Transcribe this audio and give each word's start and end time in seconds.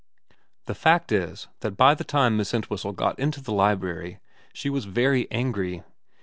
The 0.65 0.73
fact 0.73 1.11
is 1.11 1.47
that 1.59 1.77
by 1.77 1.93
the 1.93 2.03
time 2.03 2.35
Miss 2.35 2.55
Entwhistle 2.55 2.91
got 2.93 3.19
into 3.19 3.39
the 3.39 3.53
library 3.53 4.17
she 4.51 4.67
was 4.67 4.85
very 4.85 5.29
angry. 5.29 5.83